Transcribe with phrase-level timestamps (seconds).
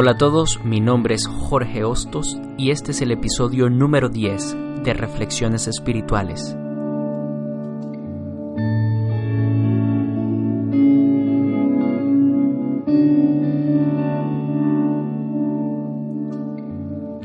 [0.00, 4.84] Hola a todos, mi nombre es Jorge Hostos y este es el episodio número 10
[4.84, 6.56] de Reflexiones Espirituales.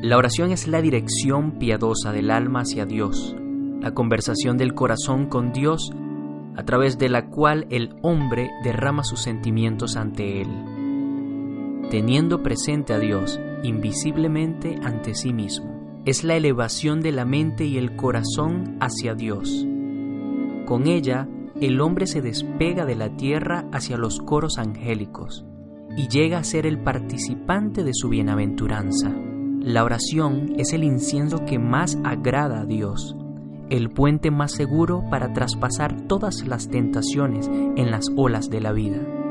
[0.02, 3.36] La oración es la dirección piadosa del alma hacia Dios,
[3.81, 5.92] la conversación del corazón con Dios
[6.58, 10.73] a través de la cual el hombre derrama sus sentimientos ante Él
[11.94, 16.02] teniendo presente a Dios invisiblemente ante sí mismo.
[16.05, 19.67] Es la elevación de la mente y el corazón hacia Dios.
[20.66, 21.30] Con ella,
[21.61, 25.45] el hombre se despega de la tierra hacia los coros angélicos
[25.95, 29.14] y llega a ser el participante de su bienaventuranza.
[29.59, 33.16] La oración es el incienso que más agrada a Dios,
[33.69, 39.23] el puente más seguro para traspasar todas las tentaciones en las olas de la vida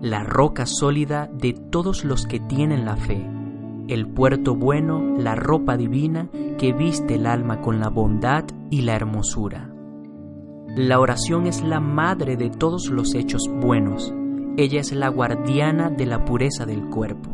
[0.00, 3.28] la roca sólida de todos los que tienen la fe,
[3.88, 8.94] el puerto bueno, la ropa divina que viste el alma con la bondad y la
[8.94, 9.72] hermosura.
[10.76, 14.14] La oración es la madre de todos los hechos buenos,
[14.56, 17.30] ella es la guardiana de la pureza del cuerpo.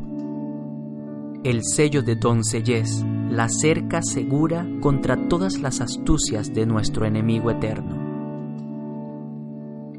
[1.42, 8.03] El sello de doncellez, la cerca segura contra todas las astucias de nuestro enemigo eterno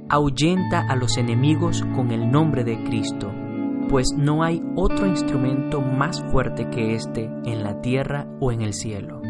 [0.09, 3.31] ahuyenta a los enemigos con el nombre de Cristo,
[3.90, 8.74] pues no hay otro instrumento más fuerte que éste en la tierra o en el
[8.74, 9.22] cielo.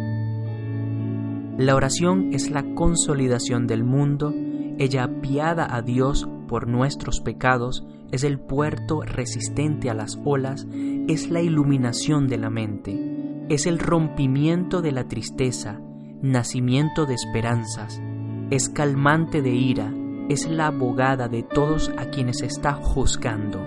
[1.57, 4.33] La oración es la consolidación del mundo,
[4.77, 10.67] ella apiada a Dios por nuestros pecados, es el puerto resistente a las olas,
[11.07, 15.79] es la iluminación de la mente, es el rompimiento de la tristeza,
[16.21, 18.01] nacimiento de esperanzas,
[18.49, 19.93] es calmante de ira,
[20.29, 23.59] es la abogada de todos a quienes está juzgando,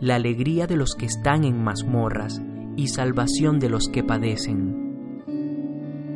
[0.00, 2.40] la alegría de los que están en mazmorras
[2.76, 5.26] y salvación de los que padecen.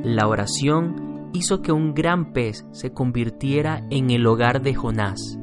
[0.02, 5.38] La oración hizo que un gran pez se convirtiera en el hogar de Jonás.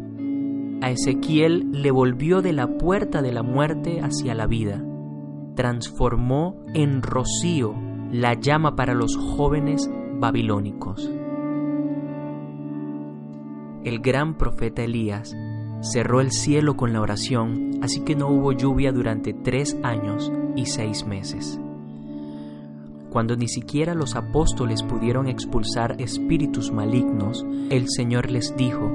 [0.81, 4.83] A Ezequiel le volvió de la puerta de la muerte hacia la vida.
[5.55, 7.75] Transformó en rocío
[8.11, 9.89] la llama para los jóvenes
[10.19, 11.11] babilónicos
[13.87, 15.33] el gran profeta Elías
[15.79, 20.65] cerró el cielo con la oración, así que no hubo lluvia durante tres años y
[20.65, 21.57] seis meses.
[23.09, 28.91] Cuando ni siquiera los apóstoles pudieron expulsar espíritus malignos, el Señor les dijo,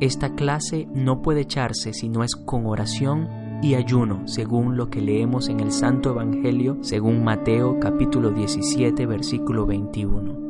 [0.00, 3.28] esta clase no puede echarse si no es con oración
[3.62, 9.64] y ayuno, según lo que leemos en el Santo Evangelio, según Mateo capítulo 17, versículo
[9.64, 10.43] 21.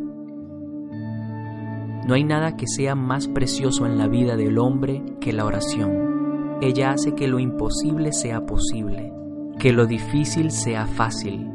[2.06, 6.58] No hay nada que sea más precioso en la vida del hombre que la oración.
[6.60, 9.10] Ella hace que lo imposible sea posible,
[9.58, 11.50] que lo difícil sea fácil,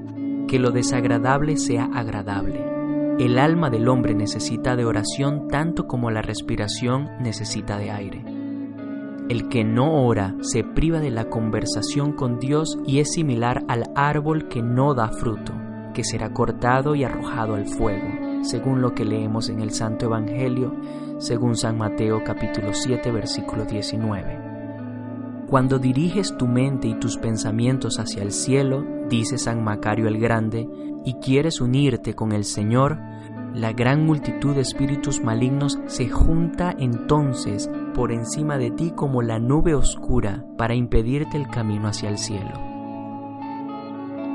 [0.47, 2.65] que lo desagradable sea agradable.
[3.19, 8.23] El alma del hombre necesita de oración tanto como la respiración necesita de aire.
[9.29, 13.83] El que no ora se priva de la conversación con Dios y es similar al
[13.95, 15.53] árbol que no da fruto,
[15.93, 20.75] que será cortado y arrojado al fuego según lo que leemos en el Santo Evangelio,
[21.17, 24.49] según San Mateo capítulo 7 versículo 19.
[25.47, 30.69] Cuando diriges tu mente y tus pensamientos hacia el cielo, dice San Macario el Grande,
[31.03, 32.99] y quieres unirte con el Señor,
[33.53, 39.39] la gran multitud de espíritus malignos se junta entonces por encima de ti como la
[39.39, 42.53] nube oscura para impedirte el camino hacia el cielo.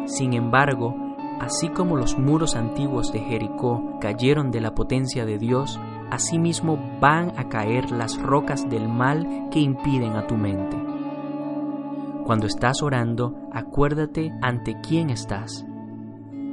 [0.06, 0.96] Sin embargo,
[1.44, 5.78] Así como los muros antiguos de Jericó cayeron de la potencia de Dios,
[6.10, 10.82] asimismo van a caer las rocas del mal que impiden a tu mente.
[12.24, 15.66] Cuando estás orando, acuérdate ante quién estás.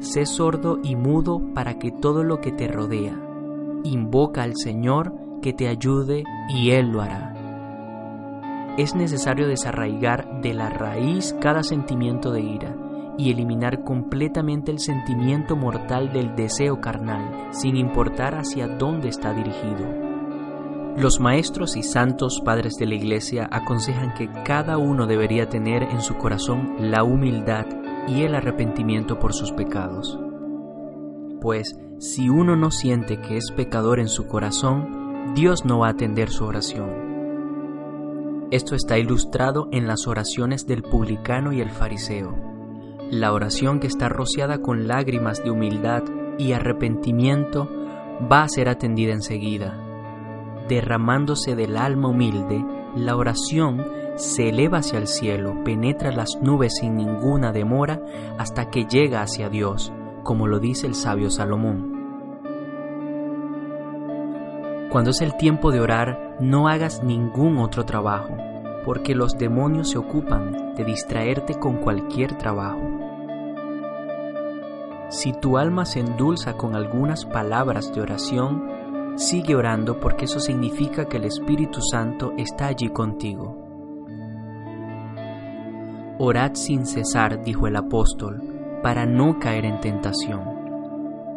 [0.02, 3.18] Sé sordo y mudo para que todo lo que te rodea.
[3.86, 8.76] Invoca al Señor que te ayude y Él lo hará.
[8.78, 12.91] Es necesario desarraigar de la raíz cada sentimiento de ira
[13.22, 19.86] y eliminar completamente el sentimiento mortal del deseo carnal, sin importar hacia dónde está dirigido.
[20.98, 26.02] Los maestros y santos padres de la Iglesia aconsejan que cada uno debería tener en
[26.02, 27.68] su corazón la humildad
[28.08, 30.20] y el arrepentimiento por sus pecados.
[31.40, 35.92] Pues si uno no siente que es pecador en su corazón, Dios no va a
[35.92, 38.50] atender su oración.
[38.50, 42.51] Esto está ilustrado en las oraciones del publicano y el fariseo.
[43.12, 46.04] La oración que está rociada con lágrimas de humildad
[46.38, 47.70] y arrepentimiento
[48.32, 49.76] va a ser atendida enseguida.
[50.70, 52.64] Derramándose del alma humilde,
[52.96, 53.86] la oración
[54.16, 58.00] se eleva hacia el cielo, penetra las nubes sin ninguna demora
[58.38, 59.92] hasta que llega hacia Dios,
[60.24, 61.92] como lo dice el sabio Salomón.
[64.90, 68.38] Cuando es el tiempo de orar, no hagas ningún otro trabajo,
[68.86, 73.01] porque los demonios se ocupan de distraerte con cualquier trabajo.
[75.12, 81.04] Si tu alma se endulza con algunas palabras de oración, sigue orando porque eso significa
[81.04, 83.58] que el Espíritu Santo está allí contigo.
[86.18, 88.42] Orad sin cesar, dijo el apóstol,
[88.82, 90.44] para no caer en tentación.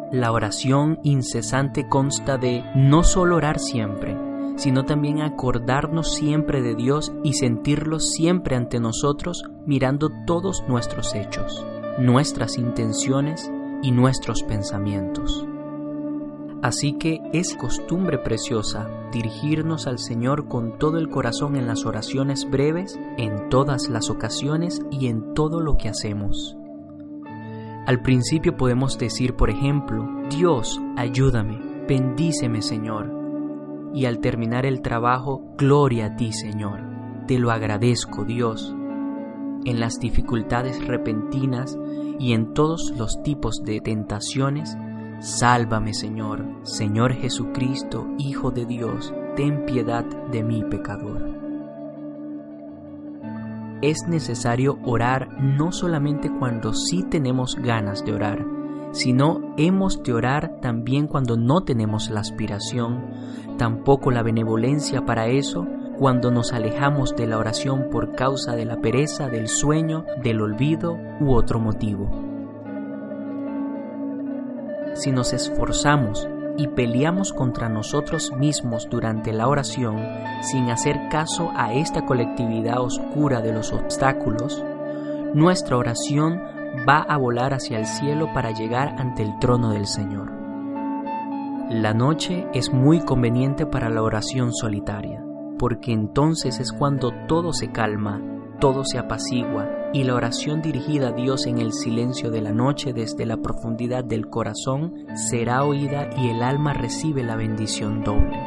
[0.09, 4.17] La oración incesante consta de no solo orar siempre,
[4.55, 11.65] sino también acordarnos siempre de Dios y sentirlo siempre ante nosotros mirando todos nuestros hechos,
[11.99, 13.51] nuestras intenciones
[13.85, 15.45] y nuestros pensamientos.
[16.63, 22.49] Así que es costumbre preciosa dirigirnos al Señor con todo el corazón en las oraciones
[22.49, 26.57] breves, en todas las ocasiones y en todo lo que hacemos.
[27.85, 33.13] Al principio podemos decir, por ejemplo, Dios, ayúdame, bendíceme Señor.
[33.93, 36.81] Y al terminar el trabajo, gloria a ti Señor.
[37.27, 38.75] Te lo agradezco Dios.
[39.65, 41.75] En las dificultades repentinas
[42.19, 44.77] y en todos los tipos de tentaciones,
[45.19, 51.35] sálvame Señor, Señor Jesucristo, Hijo de Dios, ten piedad de mi pecador.
[53.81, 58.45] Es necesario orar no solamente cuando sí tenemos ganas de orar,
[58.91, 63.03] sino hemos de orar también cuando no tenemos la aspiración,
[63.57, 65.65] tampoco la benevolencia para eso,
[65.97, 70.97] cuando nos alejamos de la oración por causa de la pereza, del sueño, del olvido
[71.19, 72.09] u otro motivo.
[74.93, 76.27] Si nos esforzamos
[76.57, 79.97] y peleamos contra nosotros mismos durante la oración
[80.41, 84.63] sin hacer caso a esta colectividad oscura de los obstáculos,
[85.33, 86.41] nuestra oración
[86.87, 90.31] va a volar hacia el cielo para llegar ante el trono del Señor.
[91.69, 95.24] La noche es muy conveniente para la oración solitaria,
[95.57, 98.21] porque entonces es cuando todo se calma,
[98.59, 102.93] todo se apacigua y la oración dirigida a Dios en el silencio de la noche
[102.93, 108.37] desde la profundidad del corazón será oída y el alma recibe la bendición doble.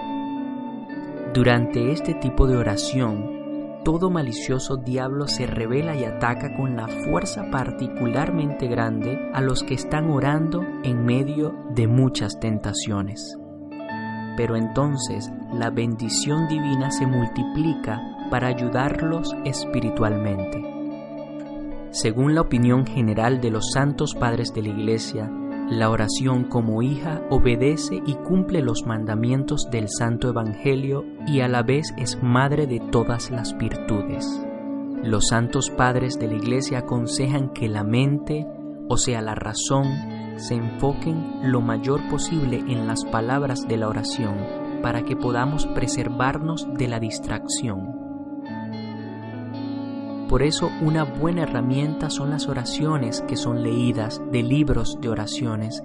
[1.33, 3.39] Durante este tipo de oración,
[3.85, 9.75] todo malicioso diablo se revela y ataca con la fuerza particularmente grande a los que
[9.75, 13.39] están orando en medio de muchas tentaciones.
[14.39, 18.01] Pero entonces la bendición divina se multiplica
[18.31, 20.63] para ayudarlos espiritualmente.
[21.91, 25.29] Según la opinión general de los santos padres de la Iglesia,
[25.69, 31.65] la oración como hija obedece y cumple los mandamientos del Santo Evangelio y a la
[31.65, 34.25] vez es madre de todas las virtudes.
[35.03, 38.47] Los santos padres de la Iglesia aconsejan que la mente,
[38.89, 39.87] o sea la razón,
[40.39, 44.37] se enfoquen lo mayor posible en las palabras de la oración
[44.83, 47.99] para que podamos preservarnos de la distracción.
[50.29, 55.83] Por eso una buena herramienta son las oraciones que son leídas de libros de oraciones.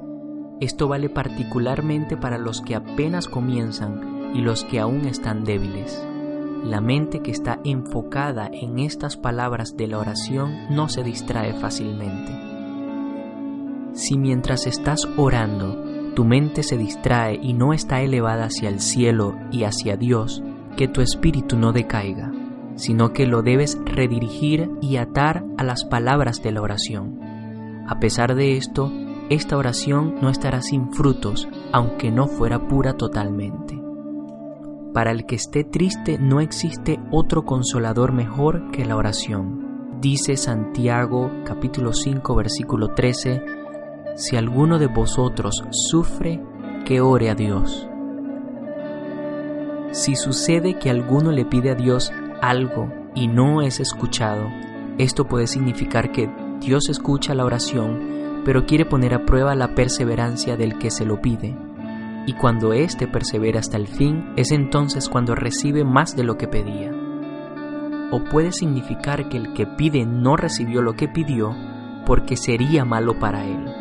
[0.60, 6.06] Esto vale particularmente para los que apenas comienzan y los que aún están débiles.
[6.64, 12.53] La mente que está enfocada en estas palabras de la oración no se distrae fácilmente.
[13.94, 15.82] Si mientras estás orando
[16.16, 20.44] tu mente se distrae y no está elevada hacia el cielo y hacia Dios,
[20.78, 22.32] que tu espíritu no decaiga
[22.76, 27.20] sino que lo debes redirigir y atar a las palabras de la oración.
[27.88, 28.92] A pesar de esto,
[29.30, 33.80] esta oración no estará sin frutos, aunque no fuera pura totalmente.
[34.94, 40.00] Para el que esté triste no existe otro consolador mejor que la oración.
[40.02, 43.63] Dice Santiago capítulo 5 versículo 13,
[44.16, 46.40] Si alguno de vosotros sufre,
[46.86, 47.88] que ore a Dios.
[49.92, 54.50] Si sucede que alguno le pide a Dios algo y no es escuchado,
[55.00, 56.30] esto puede significar que
[56.60, 61.20] Dios escucha la oración, pero quiere poner a prueba la perseverancia del que se lo
[61.20, 61.56] pide.
[62.28, 66.48] Y cuando éste persevera hasta el fin, es entonces cuando recibe más de lo que
[66.48, 66.92] pedía.
[68.12, 71.56] O puede significar que el que pide no recibió lo que pidió
[72.06, 73.73] porque sería malo para él.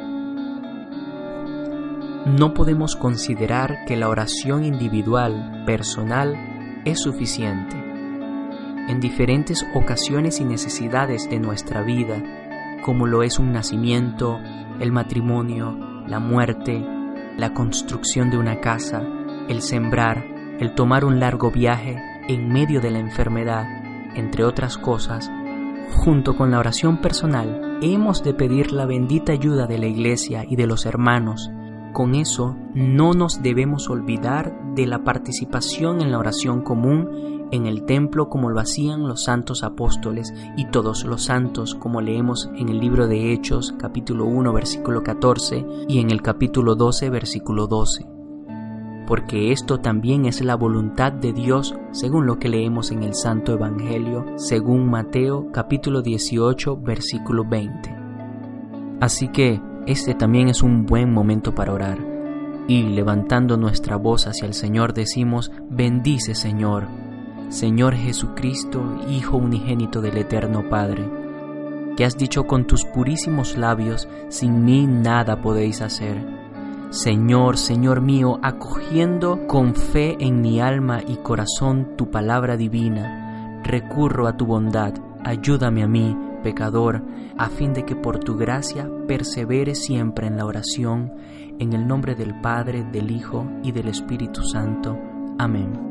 [2.27, 6.37] No podemos considerar que la oración individual, personal,
[6.85, 7.77] es suficiente.
[8.89, 12.23] En diferentes ocasiones y necesidades de nuestra vida,
[12.85, 14.39] como lo es un nacimiento,
[14.79, 15.77] el matrimonio,
[16.07, 16.85] la muerte,
[17.37, 19.03] la construcción de una casa,
[19.49, 20.25] el sembrar,
[20.61, 21.97] el tomar un largo viaje
[22.29, 23.67] en medio de la enfermedad,
[24.15, 25.29] entre otras cosas,
[25.91, 30.55] junto con la oración personal, hemos de pedir la bendita ayuda de la Iglesia y
[30.55, 31.51] de los hermanos.
[31.93, 37.85] Con eso, no nos debemos olvidar de la participación en la oración común en el
[37.85, 42.81] templo como lo hacían los santos apóstoles y todos los santos como leemos en el
[42.81, 48.07] libro de Hechos capítulo 1 versículo 14 y en el capítulo 12 versículo 12.
[49.07, 53.53] Porque esto también es la voluntad de Dios según lo que leemos en el Santo
[53.53, 57.95] Evangelio según Mateo capítulo 18 versículo 20.
[59.01, 61.99] Así que este también es un buen momento para orar.
[62.69, 66.87] Y levantando nuestra voz hacia el Señor decimos, bendice Señor,
[67.49, 71.09] Señor Jesucristo, Hijo unigénito del Eterno Padre,
[71.97, 76.25] que has dicho con tus purísimos labios, sin mí nada podéis hacer.
[76.91, 84.27] Señor, Señor mío, acogiendo con fe en mi alma y corazón tu palabra divina, recurro
[84.29, 87.03] a tu bondad, ayúdame a mí, pecador,
[87.39, 91.13] a fin de que por tu gracia persevere siempre en la oración,
[91.59, 94.99] en el nombre del Padre, del Hijo y del Espíritu Santo.
[95.39, 95.82] Amén.